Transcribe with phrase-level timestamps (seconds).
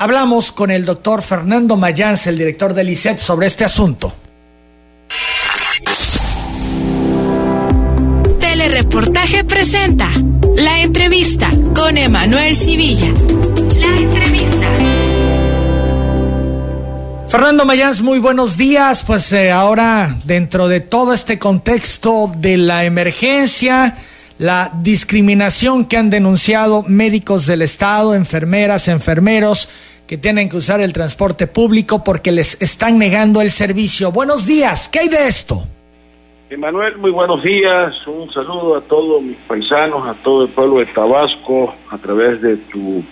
[0.00, 4.14] Hablamos con el doctor Fernando Mayans, el director del ICET, sobre este asunto.
[8.38, 10.08] Telereportaje presenta
[10.54, 13.08] la entrevista con Emanuel Civilla.
[13.76, 14.68] La entrevista.
[17.26, 19.02] Fernando Mayans, muy buenos días.
[19.04, 23.96] Pues eh, ahora, dentro de todo este contexto de la emergencia,
[24.38, 29.68] la discriminación que han denunciado médicos del Estado, enfermeras, enfermeros,
[30.08, 34.10] que tienen que usar el transporte público porque les están negando el servicio.
[34.10, 35.62] Buenos días, ¿qué hay de esto?
[36.48, 37.94] Emanuel, muy buenos días.
[38.06, 42.56] Un saludo a todos mis paisanos, a todo el pueblo de Tabasco, a través de
[42.56, 43.04] tu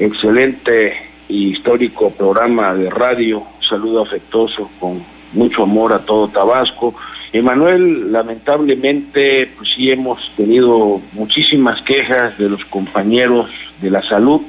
[0.00, 0.96] excelente
[1.28, 3.38] y histórico programa de radio.
[3.38, 6.96] Un saludo afectuoso con mucho amor a todo Tabasco.
[7.32, 13.48] Emanuel, lamentablemente, pues sí hemos tenido muchísimas quejas de los compañeros
[13.80, 14.42] de la salud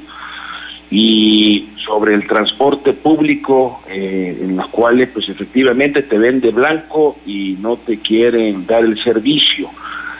[0.96, 7.16] y sobre el transporte público, eh, en los cuales pues efectivamente te ven de blanco
[7.26, 9.70] y no te quieren dar el servicio.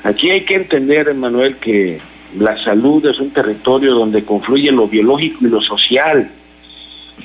[0.02, 2.00] Aquí hay que entender, Emanuel, que
[2.36, 6.28] la salud es un territorio donde confluye lo biológico y lo social.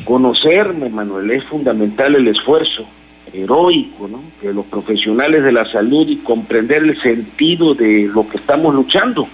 [0.05, 2.85] Conocerme, Manuel, es fundamental el esfuerzo
[3.33, 4.21] heroico ¿no?
[4.43, 9.27] de los profesionales de la salud y comprender el sentido de lo que estamos luchando.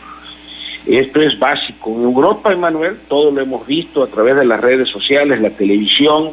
[0.86, 1.91] Esto es básico.
[1.95, 6.31] En Europa, Emanuel, todo lo hemos visto a través de las redes sociales, la televisión,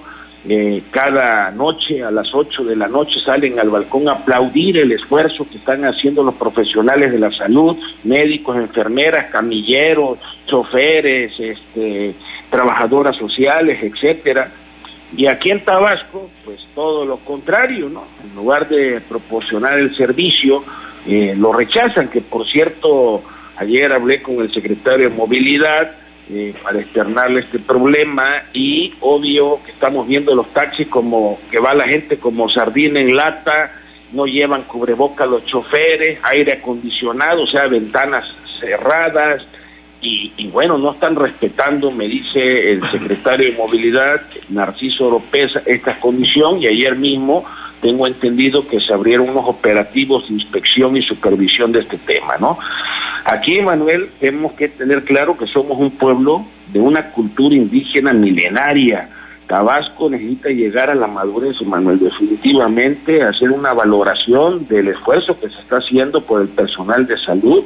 [0.48, 4.90] eh, cada noche a las 8 de la noche salen al balcón a aplaudir el
[4.90, 12.14] esfuerzo que están haciendo los profesionales de la salud, médicos, enfermeras, camilleros, choferes, este,
[12.50, 14.50] trabajadoras sociales, etcétera
[15.16, 18.04] y aquí en Tabasco, pues todo lo contrario, ¿no?
[18.24, 20.64] En lugar de proporcionar el servicio,
[21.06, 23.22] eh, lo rechazan, que por cierto,
[23.56, 25.92] ayer hablé con el secretario de Movilidad
[26.30, 31.74] eh, para externarle este problema y obvio que estamos viendo los taxis como que va
[31.74, 33.72] la gente como sardina en lata,
[34.12, 38.24] no llevan cubreboca los choferes, aire acondicionado, o sea, ventanas
[38.60, 39.42] cerradas,
[40.04, 46.60] y, bueno, no están respetando, me dice el secretario de Movilidad, Narciso Oropesa, esta condición
[46.60, 47.44] y ayer mismo
[47.80, 52.58] tengo entendido que se abrieron unos operativos de inspección y supervisión de este tema, ¿no?
[53.24, 59.08] Aquí, Manuel, tenemos que tener claro que somos un pueblo de una cultura indígena milenaria.
[59.46, 65.60] Tabasco necesita llegar a la madurez, Manuel, definitivamente hacer una valoración del esfuerzo que se
[65.60, 67.62] está haciendo por el personal de salud,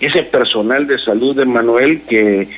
[0.00, 2.48] ese personal de salud de Manuel que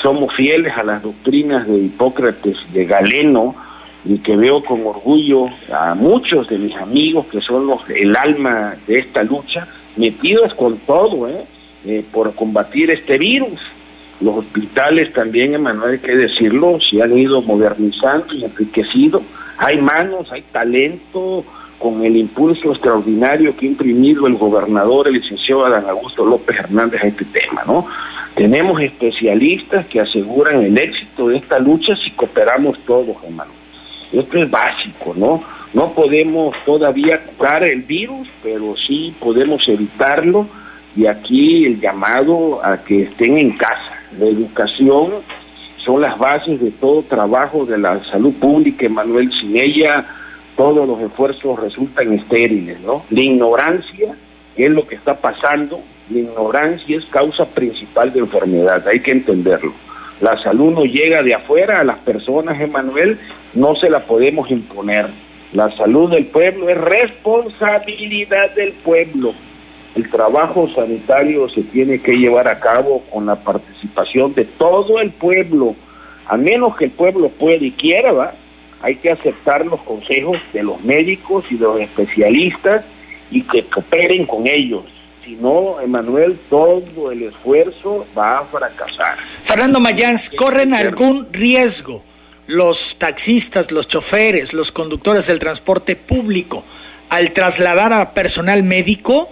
[0.00, 3.56] somos fieles a las doctrinas de Hipócrates, de Galeno,
[4.04, 8.76] y que veo con orgullo a muchos de mis amigos que son los el alma
[8.86, 9.66] de esta lucha,
[9.96, 11.44] metidos con todo, ¿eh?
[11.86, 13.60] Eh, por combatir este virus.
[14.20, 19.22] Los hospitales también, Emanuel, hay que decirlo, se han ido modernizando y enriquecido.
[19.58, 21.44] Hay manos, hay talento,
[21.78, 27.02] con el impulso extraordinario que ha imprimido el gobernador, el licenciado Adán Augusto López Hernández
[27.02, 27.86] a este tema, ¿no?
[28.34, 33.52] Tenemos especialistas que aseguran el éxito de esta lucha si cooperamos todos, hermano.
[34.12, 35.44] Esto es básico, ¿no?
[35.72, 40.48] No podemos todavía curar el virus, pero sí podemos evitarlo
[40.98, 44.02] y aquí el llamado a que estén en casa.
[44.18, 45.12] La educación
[45.76, 49.30] son las bases de todo trabajo de la salud pública, Emanuel.
[49.40, 50.04] Sin ella
[50.56, 53.04] todos los esfuerzos resultan estériles, ¿no?
[53.10, 54.16] La ignorancia,
[54.56, 59.72] es lo que está pasando, la ignorancia es causa principal de enfermedad, hay que entenderlo.
[60.20, 63.20] La salud no llega de afuera a las personas, Emanuel,
[63.54, 65.06] no se la podemos imponer.
[65.52, 69.32] La salud del pueblo es responsabilidad del pueblo.
[69.94, 75.10] El trabajo sanitario se tiene que llevar a cabo con la participación de todo el
[75.10, 75.74] pueblo,
[76.26, 78.34] a menos que el pueblo pueda y quiera, ¿va?
[78.82, 82.84] hay que aceptar los consejos de los médicos y de los especialistas
[83.30, 84.84] y que cooperen con ellos.
[85.24, 89.18] Si no, Emanuel, todo el esfuerzo va a fracasar.
[89.42, 92.02] Fernando Mayans, ¿corren algún riesgo
[92.46, 96.64] los taxistas, los choferes, los conductores del transporte público
[97.10, 99.30] al trasladar a personal médico?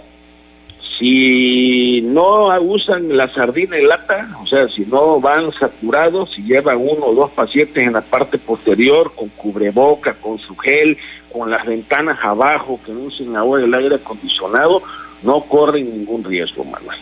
[0.97, 6.77] Si no usan la sardina en lata, o sea, si no van saturados, si llevan
[6.77, 10.97] uno o dos pacientes en la parte posterior con cubreboca, con su gel,
[11.31, 14.81] con las ventanas abajo, que no usen ahora el aire acondicionado,
[15.21, 16.97] no corren ningún riesgo, Manuel.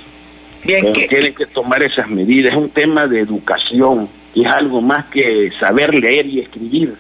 [0.64, 5.06] Bien, Pero tienen que tomar esas medidas, es un tema de educación, es algo más
[5.06, 6.96] que saber leer y escribir.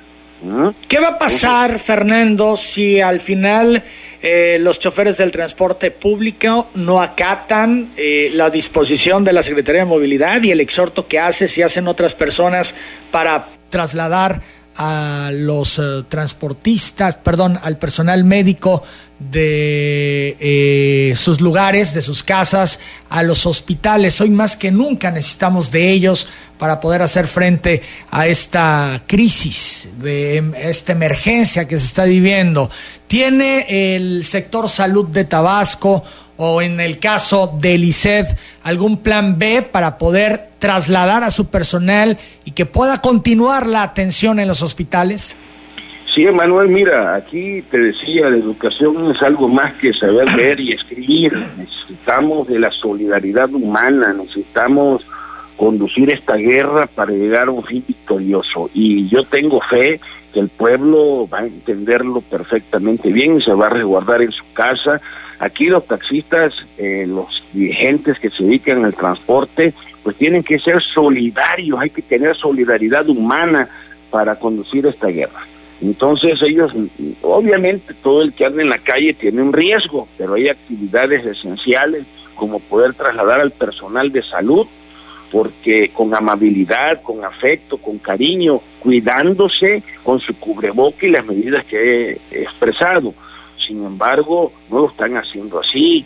[0.88, 3.84] ¿Qué va a pasar, Fernando, si al final
[4.22, 9.86] eh, los choferes del transporte público no acatan eh, la disposición de la Secretaría de
[9.86, 12.76] Movilidad y el exhorto que hace si hacen otras personas
[13.12, 14.42] para trasladar
[14.78, 18.84] a los eh, transportistas, perdón, al personal médico
[19.20, 22.80] de eh, sus lugares, de sus casas,
[23.10, 24.20] a los hospitales.
[24.20, 26.28] Hoy más que nunca necesitamos de ellos
[26.58, 27.82] para poder hacer frente
[28.12, 32.70] a esta crisis, de esta emergencia que se está viviendo.
[33.08, 36.04] ¿Tiene el sector salud de Tabasco
[36.38, 38.28] o en el caso del ICED
[38.64, 44.40] algún plan B para poder trasladar a su personal y que pueda continuar la atención
[44.40, 45.38] en los hospitales?
[46.16, 50.72] Sí, Manuel, mira, aquí te decía, la educación es algo más que saber leer y
[50.72, 51.38] escribir.
[51.56, 55.04] Necesitamos de la solidaridad humana, necesitamos
[55.56, 58.72] conducir esta guerra para llegar a un fin victorioso.
[58.74, 60.00] Y yo tengo fe
[60.34, 64.44] que el pueblo va a entenderlo perfectamente bien y se va a resguardar en su
[64.54, 65.00] casa.
[65.38, 70.84] Aquí los taxistas, eh, los dirigentes que se dedican al transporte, pues tienen que ser
[70.94, 73.68] solidarios, hay que tener solidaridad humana
[74.12, 75.48] para conducir esta guerra.
[75.82, 76.72] Entonces ellos,
[77.24, 82.06] obviamente todo el que anda en la calle tiene un riesgo, pero hay actividades esenciales
[82.36, 84.68] como poder trasladar al personal de salud
[85.32, 92.20] porque con amabilidad, con afecto, con cariño, cuidándose con su cubreboca y las medidas que
[92.32, 93.12] he expresado.
[93.66, 96.06] Sin embargo, no lo están haciendo así.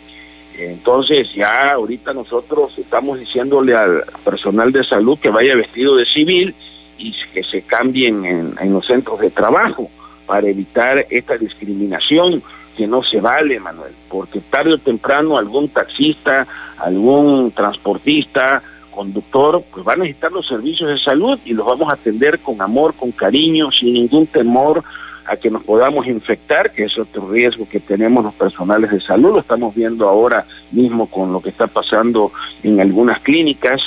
[0.68, 6.54] Entonces ya ahorita nosotros estamos diciéndole al personal de salud que vaya vestido de civil
[6.98, 9.90] y que se cambien en, los centros de trabajo
[10.26, 12.42] para evitar esta discriminación
[12.76, 16.46] que no se vale, Manuel, porque tarde o temprano algún taxista,
[16.78, 21.94] algún transportista, conductor, pues va a necesitar los servicios de salud y los vamos a
[21.94, 24.84] atender con amor, con cariño, sin ningún temor
[25.30, 29.34] a que nos podamos infectar, que es otro riesgo que tenemos los personales de salud,
[29.34, 32.32] lo estamos viendo ahora mismo con lo que está pasando
[32.64, 33.80] en algunas clínicas,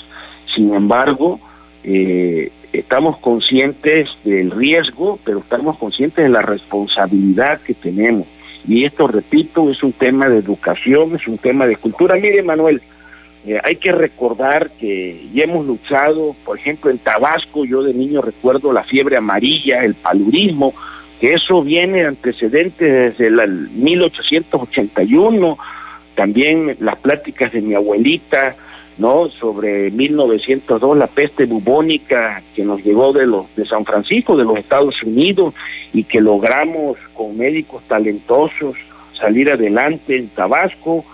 [0.55, 1.41] sin embargo,
[1.83, 8.25] eh, estamos conscientes del riesgo, pero estamos conscientes de la responsabilidad que tenemos.
[8.65, 12.15] Y esto, repito, es un tema de educación, es un tema de cultura.
[12.15, 12.81] Mire, Manuel,
[13.45, 18.21] eh, hay que recordar que ya hemos luchado, por ejemplo, en Tabasco, yo de niño
[18.21, 20.73] recuerdo la fiebre amarilla, el paludismo,
[21.23, 25.57] que eso viene antecedentes desde el 1881,
[26.15, 28.57] también las pláticas de mi abuelita,
[28.97, 29.29] ¿no?
[29.29, 34.57] Sobre 1902, la peste bubónica que nos llegó de los de San Francisco, de los
[34.57, 35.53] Estados Unidos,
[35.93, 38.75] y que logramos con médicos talentosos
[39.17, 41.05] salir adelante en Tabasco,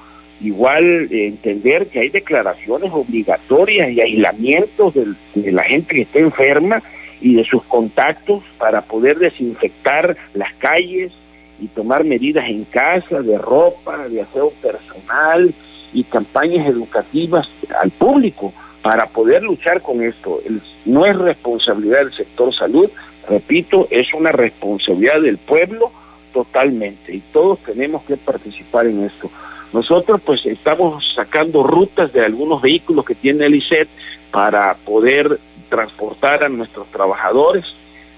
[0.42, 6.82] igual eh, entender que hay declaraciones obligatorias y aislamientos de, la gente que está enferma
[7.22, 11.12] y de sus contactos para poder desinfectar las calles
[11.60, 15.54] y tomar medidas en casa de ropa, de aseo personal
[15.94, 17.50] y campañas educativas
[17.82, 20.42] al público para poder luchar con esto.
[20.86, 22.90] no es responsabilidad del sector salud,
[23.28, 25.92] repito, es una responsabilidad del pueblo
[26.32, 29.30] totalmente y todos tenemos que participar en esto.
[29.74, 33.88] Nosotros pues estamos sacando rutas de algunos vehículos que tiene el ICET
[34.32, 35.40] para poder
[35.70, 37.66] transportar a nuestros trabajadores,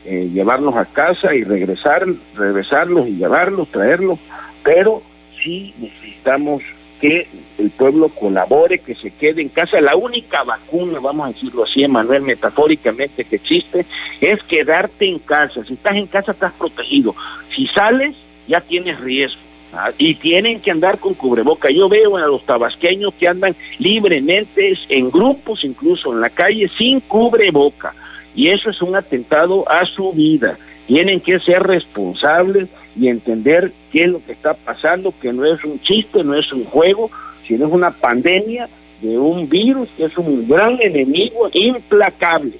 [0.06, 2.06] eh, llevarlos a casa y regresar,
[2.36, 4.19] regresarlos y llevarlos, traerlos,
[4.63, 5.01] pero
[5.44, 6.63] sí necesitamos
[7.00, 7.27] que
[7.57, 9.81] el pueblo colabore, que se quede en casa.
[9.81, 13.86] La única vacuna, vamos a decirlo así, Manuel, metafóricamente que existe,
[14.21, 15.63] es quedarte en casa.
[15.65, 17.16] Si estás en casa estás protegido.
[17.56, 18.16] Si sales,
[18.47, 19.42] ya tienes riesgo.
[19.73, 21.69] Ah, y tienen que andar con cubreboca.
[21.71, 26.99] Yo veo a los tabasqueños que andan libremente, en grupos incluso en la calle, sin
[26.99, 27.94] cubreboca.
[28.35, 30.57] Y eso es un atentado a su vida.
[30.87, 32.68] Tienen que ser responsables
[32.99, 36.51] y entender qué es lo que está pasando, que no es un chiste, no es
[36.51, 37.09] un juego,
[37.47, 38.68] sino es una pandemia
[39.01, 42.57] de un virus que es un gran enemigo implacable.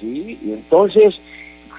[0.00, 0.38] ¿sí?
[0.44, 1.14] Y entonces,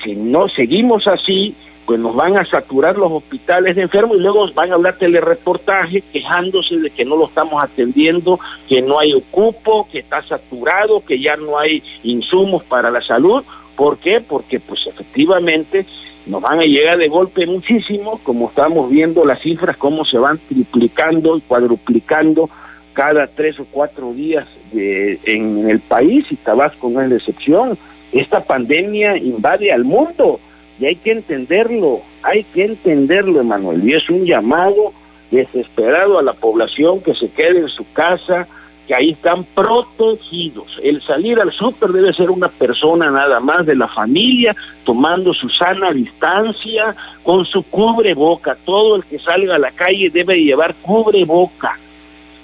[0.03, 1.53] si no seguimos así,
[1.86, 6.02] pues nos van a saturar los hospitales de enfermos y luego van a hablar telereportaje
[6.13, 11.20] quejándose de que no lo estamos atendiendo, que no hay ocupo, que está saturado, que
[11.20, 13.44] ya no hay insumos para la salud.
[13.75, 14.22] ¿Por qué?
[14.22, 15.86] Porque pues efectivamente
[16.25, 20.40] nos van a llegar de golpe muchísimo, como estamos viendo las cifras, cómo se van
[20.48, 22.50] triplicando y cuadruplicando
[22.94, 27.78] cada tres o cuatro días de, en el país y Tabasco no es la excepción.
[28.12, 30.40] Esta pandemia invade al mundo
[30.80, 34.94] y hay que entenderlo, hay que entenderlo, Emanuel, y es un llamado
[35.32, 38.48] desesperado a la población que se quede en su casa,
[38.88, 40.68] que ahí están protegidos.
[40.84, 45.50] El salir al súper debe ser una persona nada más de la familia, tomando su
[45.50, 48.58] sana distancia, con su cubreboca.
[48.65, 51.80] Todo el que salga a la calle debe llevar cubreboca.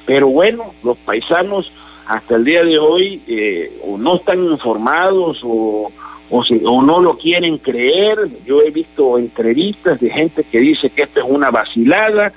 [0.05, 1.71] Pero bueno, los paisanos
[2.07, 5.91] hasta el día de hoy eh, o no están informados o
[6.29, 8.17] o, o no lo quieren creer.
[8.45, 12.31] Yo he visto entrevistas de gente que dice que esto es una vacilada,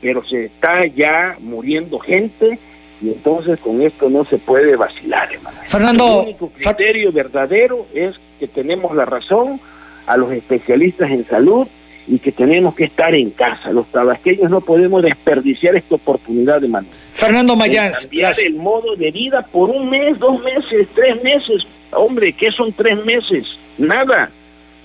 [0.00, 2.58] pero se está ya muriendo gente
[3.00, 5.58] y entonces con esto no se puede vacilar, hermano.
[5.64, 9.60] Fernando, el único criterio verdadero es que tenemos la razón
[10.06, 11.66] a los especialistas en salud
[12.08, 13.70] y que tenemos que estar en casa.
[13.70, 16.88] Los tabasqueños no podemos desperdiciar esta oportunidad de mano.
[17.12, 18.06] Fernando Mayans.
[18.06, 21.66] Cambiar el modo de vida por un mes, dos meses, tres meses.
[21.92, 23.46] Hombre, ¿qué son tres meses?
[23.76, 24.30] Nada.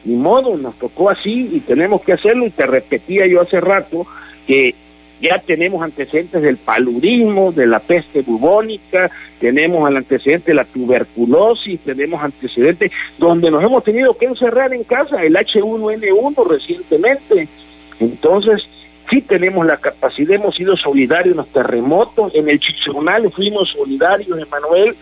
[0.06, 2.46] Ni modo, nos tocó así y tenemos que hacerlo.
[2.46, 4.06] Y te repetía yo hace rato
[4.46, 4.76] que
[5.24, 11.80] ya tenemos antecedentes del paludismo, de la peste bubónica, tenemos el antecedente de la tuberculosis,
[11.80, 17.48] tenemos antecedentes donde nos hemos tenido que encerrar en casa, el H1N1 recientemente.
[18.02, 18.64] Entonces,
[19.10, 24.38] sí tenemos la capacidad, hemos sido solidarios en los terremotos, en el Chichonal fuimos solidarios,
[24.38, 24.94] Emanuel,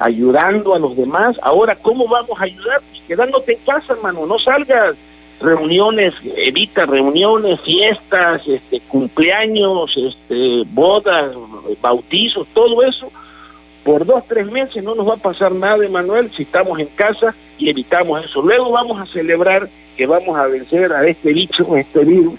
[0.00, 1.36] ayudando a los demás.
[1.42, 2.80] Ahora, ¿cómo vamos a ayudar?
[2.90, 4.96] Pues quedándote en casa, hermano, no salgas
[5.40, 11.34] reuniones, evita reuniones, fiestas, este, cumpleaños, este, bodas,
[11.80, 13.10] bautizos, todo eso,
[13.84, 17.34] por dos, tres meses no nos va a pasar nada, Emanuel, si estamos en casa
[17.58, 18.42] y evitamos eso.
[18.42, 22.38] Luego vamos a celebrar que vamos a vencer a este bicho, este virus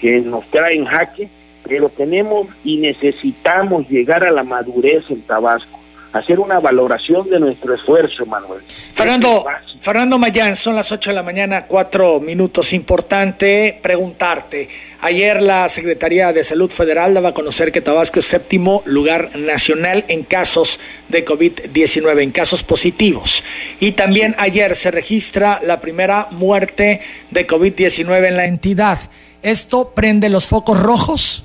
[0.00, 1.28] que nos trae en jaque,
[1.64, 5.81] pero tenemos y necesitamos llegar a la madurez en Tabasco
[6.12, 8.62] hacer una valoración de nuestro esfuerzo, Manuel.
[8.92, 9.44] Fernando,
[9.80, 12.72] Fernando Mayán, son las 8 de la mañana, cuatro minutos.
[12.72, 14.68] Importante preguntarte.
[15.00, 20.04] Ayer la Secretaría de Salud Federal daba a conocer que Tabasco es séptimo lugar nacional
[20.08, 20.78] en casos
[21.08, 23.42] de COVID-19, en casos positivos.
[23.80, 27.00] Y también ayer se registra la primera muerte
[27.30, 28.98] de COVID-19 en la entidad.
[29.42, 31.44] ¿Esto prende los focos rojos?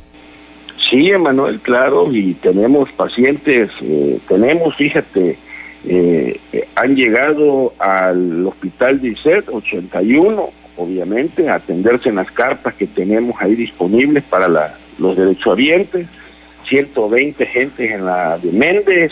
[0.89, 5.37] Sí, Emanuel, claro, y tenemos pacientes, eh, tenemos, fíjate,
[5.85, 6.39] eh,
[6.75, 13.35] han llegado al hospital de ICET 81, obviamente, a atenderse en las cartas que tenemos
[13.41, 16.07] ahí disponibles para los derechohabientes,
[16.69, 19.11] 120 gentes en la de Méndez,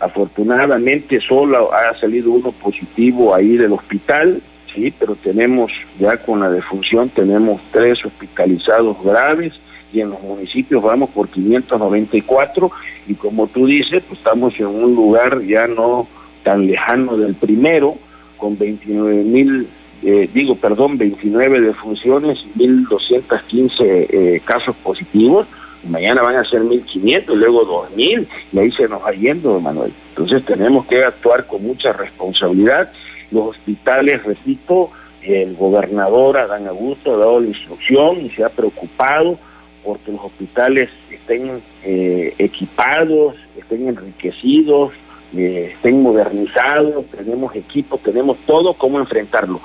[0.00, 4.40] afortunadamente solo ha salido uno positivo ahí del hospital,
[4.72, 9.54] sí, pero tenemos ya con la defunción, tenemos tres hospitalizados graves,
[9.94, 12.70] y en los municipios vamos por 594
[13.06, 16.08] y como tú dices, pues estamos en un lugar ya no
[16.42, 17.96] tan lejano del primero,
[18.36, 19.68] con 29 mil,
[20.02, 25.46] eh, digo, perdón, 29 defunciones y 1.215 eh, casos positivos,
[25.88, 29.92] mañana van a ser 1.500, luego 2.000, y ahí se nos va yendo, Manuel.
[30.10, 32.92] Entonces tenemos que actuar con mucha responsabilidad.
[33.30, 34.90] Los hospitales, repito,
[35.22, 39.38] el gobernador Adán Augusto ha dado la instrucción y se ha preocupado
[39.84, 44.92] porque los hospitales estén eh, equipados, estén enriquecidos,
[45.36, 49.60] eh, estén modernizados, tenemos equipos, tenemos todo cómo enfrentarlo,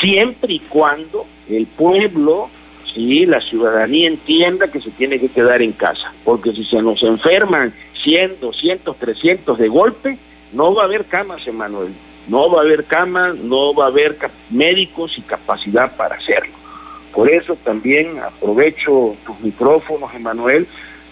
[0.00, 2.50] siempre y cuando el pueblo
[2.94, 7.02] y la ciudadanía entienda que se tiene que quedar en casa, porque si se nos
[7.02, 7.72] enferman
[8.02, 10.18] 100, 200, 300 de golpe,
[10.52, 11.92] no va a haber camas, Emanuel,
[12.28, 14.16] no va a haber camas, no va a haber
[14.50, 16.59] médicos y capacidad para hacerlo.
[17.12, 20.66] Por eso también aprovecho tus micrófonos, Emanuel,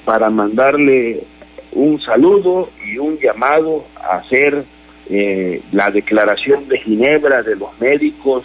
[0.04, 1.24] para mandarle
[1.72, 4.64] un saludo y un llamado a hacer
[5.10, 8.44] eh, la declaración de Ginebra de los médicos,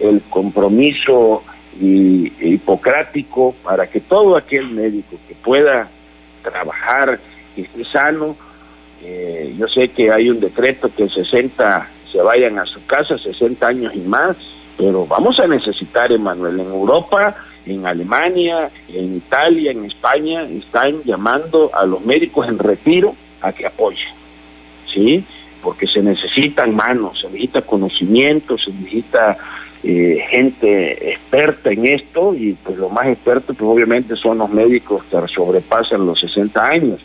[0.00, 1.42] el compromiso
[1.80, 5.88] hipocrático para que todo aquel médico que pueda
[6.42, 7.18] trabajar
[7.56, 8.36] y esté sano,
[9.02, 13.66] eh, yo sé que hay un decreto que 60 se vayan a su casa, 60
[13.66, 14.36] años y más,
[14.76, 21.70] pero vamos a necesitar, Emanuel, en Europa, en Alemania, en Italia, en España, están llamando
[21.74, 24.08] a los médicos en retiro a que apoyen,
[24.92, 25.24] ¿sí?
[25.62, 29.38] Porque se necesitan manos, se necesita conocimiento, se necesita
[29.82, 35.04] eh, gente experta en esto y pues los más expertos pues obviamente son los médicos
[35.04, 37.00] que sobrepasan los 60 años.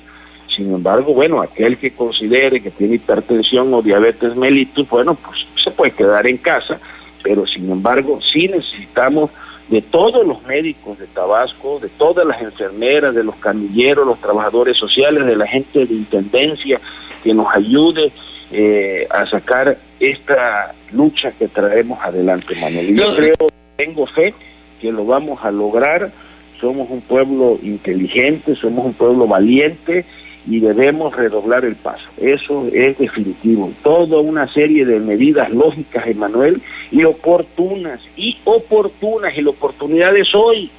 [0.55, 5.71] Sin embargo, bueno, aquel que considere que tiene hipertensión o diabetes mellitus, bueno, pues se
[5.71, 6.79] puede quedar en casa
[7.23, 9.31] pero sin embargo sí necesitamos
[9.69, 14.77] de todos los médicos de Tabasco, de todas las enfermeras, de los camilleros, los trabajadores
[14.77, 16.81] sociales, de la gente de intendencia
[17.23, 18.11] que nos ayude
[18.51, 22.95] eh, a sacar esta lucha que traemos adelante, Manuel.
[22.95, 23.35] yo creo,
[23.75, 24.33] tengo fe
[24.81, 26.11] que lo vamos a lograr.
[26.59, 30.05] Somos un pueblo inteligente, somos un pueblo valiente
[30.49, 32.05] y debemos redoblar el paso.
[32.17, 33.71] Eso es definitivo.
[33.83, 40.33] Toda una serie de medidas lógicas, Emanuel, y oportunas, y oportunas, y la oportunidad es
[40.33, 40.71] hoy.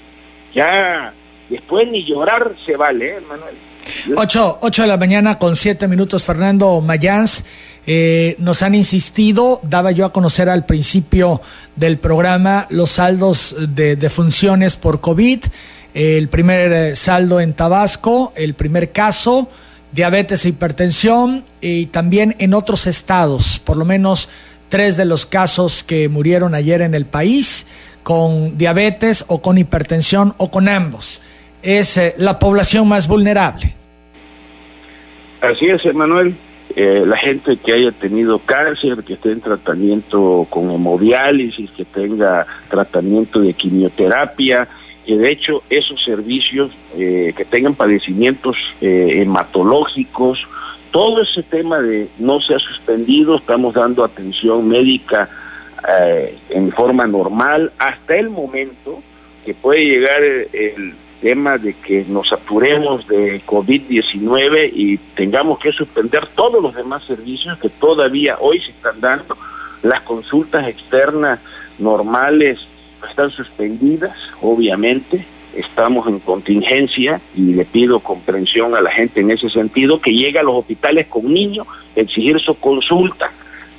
[0.52, 1.14] Ya,
[1.48, 3.54] después ni llorar se vale, ¿eh, Emanuel.
[4.16, 7.44] 8, 8 de la mañana con 7 minutos, Fernando Mayans.
[7.86, 11.40] Eh, nos han insistido, daba yo a conocer al principio
[11.76, 15.44] del programa los saldos de, de funciones por COVID,
[15.94, 19.48] el primer eh, saldo en Tabasco, el primer caso,
[19.92, 24.28] diabetes e hipertensión y también en otros estados, por lo menos
[24.68, 27.66] tres de los casos que murieron ayer en el país
[28.02, 31.22] con diabetes o con hipertensión o con ambos.
[31.62, 33.74] Es eh, la población más vulnerable.
[35.40, 36.36] Así es, Emanuel.
[36.76, 42.46] Eh, la gente que haya tenido cáncer, que esté en tratamiento con hemodiálisis, que tenga
[42.70, 44.68] tratamiento de quimioterapia,
[45.06, 50.46] que de hecho esos servicios eh, que tengan padecimientos hematológicos,
[50.90, 55.28] todo ese tema de no se ha suspendido, estamos dando atención médica
[55.88, 59.02] eh, en forma normal hasta el momento
[59.44, 66.26] que puede llegar el, tema de que nos apuremos de COVID-19 y tengamos que suspender
[66.28, 69.36] todos los demás servicios que todavía hoy se están dando.
[69.82, 71.38] Las consultas externas
[71.78, 72.58] normales
[73.08, 75.24] están suspendidas, obviamente.
[75.54, 80.40] Estamos en contingencia y le pido comprensión a la gente en ese sentido que llega
[80.40, 81.66] a los hospitales con niños,
[81.96, 83.32] exigir su consulta,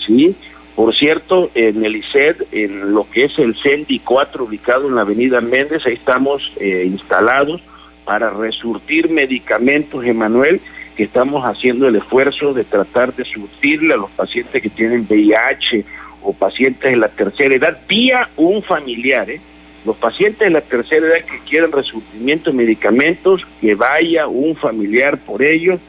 [0.05, 0.35] ¿sí?
[0.75, 5.01] Por cierto, en el ICED, en lo que es el CENDI 4, ubicado en la
[5.01, 7.61] avenida Méndez, ahí estamos eh, instalados
[8.05, 10.59] para resurtir medicamentos, Emanuel,
[10.95, 15.85] que estamos haciendo el esfuerzo de tratar de surtirle a los pacientes que tienen VIH
[16.23, 19.29] o pacientes de la tercera edad vía un familiar.
[19.29, 19.41] ¿eh?
[19.85, 25.17] Los pacientes de la tercera edad que quieren resurtimiento de medicamentos, que vaya un familiar
[25.17, 25.79] por ellos.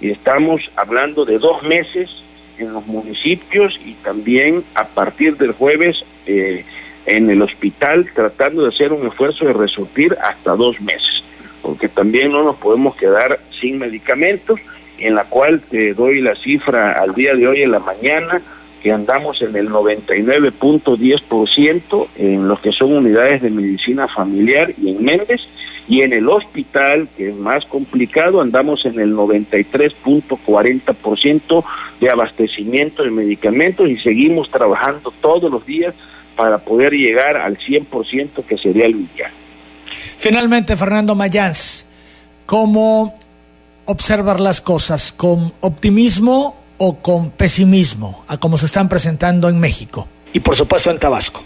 [0.00, 2.08] Y estamos hablando de dos meses
[2.58, 6.64] en los municipios y también a partir del jueves eh,
[7.06, 11.22] en el hospital tratando de hacer un esfuerzo de resurtir hasta dos meses,
[11.62, 14.60] porque también no nos podemos quedar sin medicamentos,
[14.98, 18.42] en la cual te doy la cifra al día de hoy en la mañana,
[18.82, 25.04] que andamos en el 99.10% en los que son unidades de medicina familiar y en
[25.04, 25.40] Méndez,
[25.88, 31.64] y en el hospital, que es más complicado, andamos en el 93.40%
[31.98, 35.94] de abastecimiento de medicamentos y seguimos trabajando todos los días
[36.36, 39.32] para poder llegar al 100% que sería el ideal.
[40.18, 41.88] Finalmente, Fernando Mayans,
[42.44, 43.14] ¿cómo
[43.86, 45.10] observar las cosas?
[45.10, 50.08] ¿Con optimismo o con pesimismo a cómo se están presentando en México.
[50.32, 51.42] Y por supuesto en Tabasco?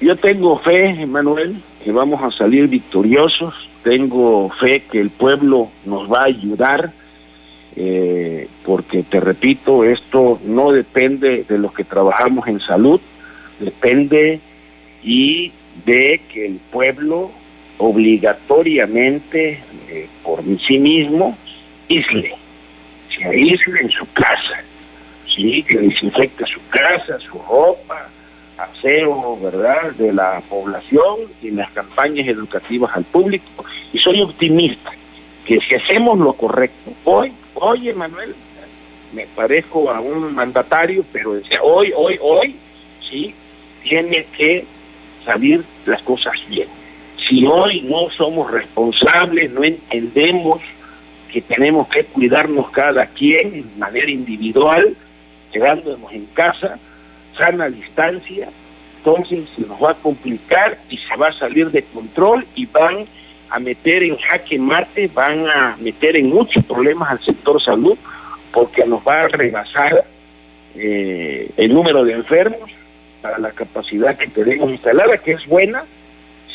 [0.00, 3.54] Yo tengo fe, Manuel, que vamos a salir victoriosos.
[3.82, 6.92] Tengo fe que el pueblo nos va a ayudar,
[7.74, 13.00] eh, porque te repito, esto no depende de los que trabajamos en salud,
[13.58, 14.40] depende
[15.02, 15.52] y
[15.84, 17.30] de que el pueblo
[17.78, 21.38] obligatoriamente, eh, por sí mismo,
[21.88, 22.34] isle,
[23.18, 24.62] se aísle en su casa,
[25.34, 25.62] ¿sí?
[25.62, 28.08] que desinfecte su casa, su ropa,
[28.56, 33.64] aseo, ¿verdad?, de la población y las campañas educativas al público.
[33.92, 34.90] Y soy optimista
[35.44, 38.34] que si hacemos lo correcto, hoy, hoy, Emanuel,
[39.12, 42.56] me parezco a un mandatario, pero hoy, hoy, hoy,
[43.08, 43.34] sí,
[43.82, 44.64] tiene que
[45.24, 46.68] salir las cosas bien.
[47.28, 50.60] Si hoy no somos responsables, no entendemos
[51.32, 54.96] que tenemos que cuidarnos cada quien de manera individual,
[55.52, 56.78] quedándonos en casa,
[57.36, 58.48] sana distancia,
[58.98, 63.06] entonces se nos va a complicar y se va a salir de control y van
[63.50, 67.96] a meter en jaque mate, van a meter en muchos problemas al sector salud
[68.52, 70.04] porque nos va a rebasar
[70.74, 72.70] eh, el número de enfermos
[73.22, 75.84] para la capacidad que tenemos instalada, que es buena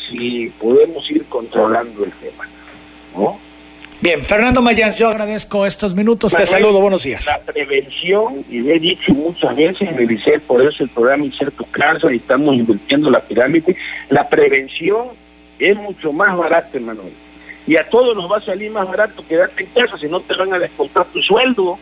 [0.08, 2.48] si podemos ir controlando el tema.
[3.16, 3.38] ¿no?
[4.00, 7.26] Bien, Fernando Mayans, yo agradezco estos minutos, te saludo, buenos días.
[7.26, 12.12] La prevención, y he dicho muchas veces, me dice por eso el programa Inserto Casa
[12.12, 13.76] y estamos invirtiendo la pirámide,
[14.10, 15.08] la prevención
[15.58, 17.12] es mucho más barata, Manuel.
[17.66, 20.34] Y a todos nos va a salir más barato quedarte en casa, si no te
[20.34, 21.78] van a descontar tu sueldo,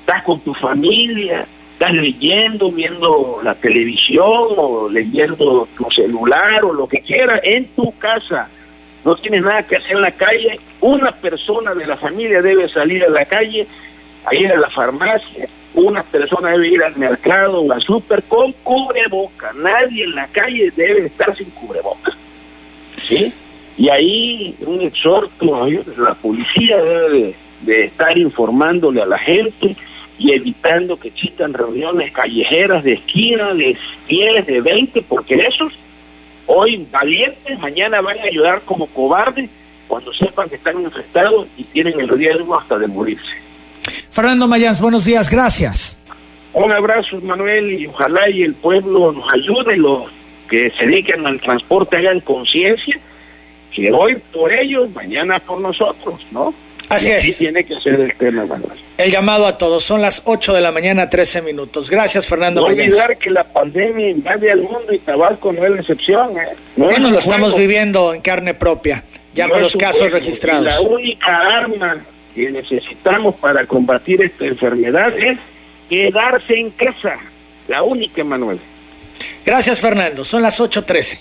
[0.00, 6.88] estás con tu familia, estás leyendo, viendo la televisión o leyendo tu celular o lo
[6.88, 8.48] que quieras en tu casa
[9.04, 13.04] no tienes nada que hacer en la calle, una persona de la familia debe salir
[13.04, 13.66] a la calle,
[14.24, 18.52] a ir a la farmacia, una persona debe ir al mercado o al súper con
[18.62, 22.12] cubreboca, nadie en la calle debe estar sin cubreboca.
[23.08, 23.32] ¿Sí?
[23.76, 29.76] Y ahí un exhorto, la policía debe de, estar informándole a la gente
[30.18, 33.76] y evitando que existan reuniones callejeras de esquina de
[34.08, 35.72] 10, de 20, porque esos
[36.46, 39.48] hoy valientes, mañana van a ayudar como cobardes
[39.88, 43.42] cuando sepan que están infectados y tienen el riesgo hasta de morirse.
[44.10, 45.98] Fernando Mayans, buenos días, gracias.
[46.52, 50.10] Un abrazo, Manuel, y ojalá y el pueblo nos ayude, los
[50.50, 52.98] que se dediquen al transporte hagan conciencia,
[53.74, 56.54] que hoy por ellos, mañana por nosotros, ¿no?
[56.90, 57.38] Así es.
[57.38, 58.78] tiene que ser el tema, Manuel.
[59.02, 61.90] El llamado a todos, son las 8 de la mañana, 13 minutos.
[61.90, 62.60] Gracias, Fernando.
[62.60, 66.38] No olvidar que la pandemia invade al mundo y Tabasco no es la excepción.
[66.38, 66.54] ¿eh?
[66.76, 69.02] bueno, lo estamos viviendo en carne propia,
[69.34, 70.66] ya con los casos registrados.
[70.66, 75.36] La única arma que necesitamos para combatir esta enfermedad es
[75.88, 77.16] quedarse en casa.
[77.66, 78.60] La única, Manuel.
[79.44, 80.22] Gracias, Fernando.
[80.22, 81.20] Son las 8.13.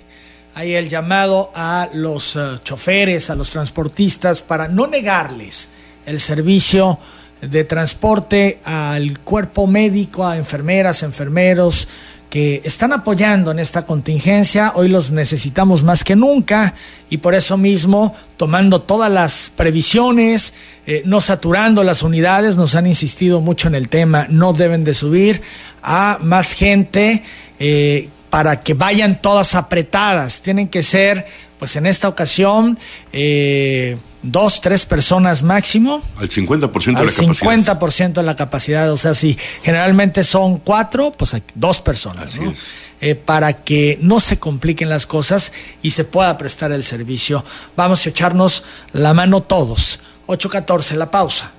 [0.54, 5.74] Hay el llamado a los uh, choferes, a los transportistas, para no negarles
[6.06, 7.00] el servicio
[7.41, 11.88] de transporte al cuerpo médico, a enfermeras, enfermeros,
[12.32, 14.71] que están apoyando en esta contingencia.
[14.75, 16.73] Hoy los necesitamos más que nunca
[17.10, 20.54] y por eso mismo, tomando todas las previsiones,
[20.88, 24.93] eh, no saturando las unidades, nos han insistido mucho en el tema, no deben de
[24.93, 25.41] subir
[25.84, 27.21] a más gente.
[27.60, 30.41] Eh, para que vayan todas apretadas.
[30.41, 31.28] Tienen que ser,
[31.60, 32.80] pues en esta ocasión,
[33.12, 36.02] eh, dos, tres personas máximo.
[36.17, 37.80] Al 50% de la capacidad.
[37.80, 38.91] 50% de la capacidad.
[38.91, 42.54] O sea, si generalmente son cuatro, pues dos personas, ¿no?
[43.02, 47.44] Eh, para que no se compliquen las cosas y se pueda prestar el servicio.
[47.76, 48.63] Vamos a echarnos
[48.94, 50.00] la mano todos.
[50.28, 51.52] 8.14, la pausa.